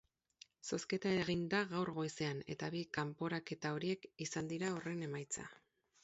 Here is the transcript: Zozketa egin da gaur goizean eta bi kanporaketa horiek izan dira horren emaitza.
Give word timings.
Zozketa 0.67 1.09
egin 1.17 1.41
da 1.49 1.57
gaur 1.73 1.91
goizean 1.97 2.39
eta 2.53 2.69
bi 2.75 2.81
kanporaketa 2.97 3.73
horiek 3.75 4.07
izan 4.27 4.49
dira 4.55 4.71
horren 4.79 5.05
emaitza. 5.09 5.45